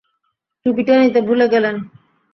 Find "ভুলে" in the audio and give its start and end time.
1.21-1.45